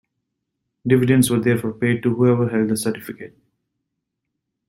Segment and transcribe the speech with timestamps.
[0.87, 3.37] Dividends were therefore paid to whoever held the certificate.